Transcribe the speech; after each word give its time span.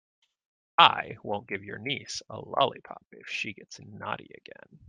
I 0.79 1.17
won't 1.21 1.47
give 1.47 1.63
your 1.63 1.77
niece 1.77 2.23
a 2.27 2.39
lollipop 2.39 3.05
if 3.11 3.27
she 3.29 3.53
gets 3.53 3.79
naughty 3.81 4.31
again. 4.35 4.79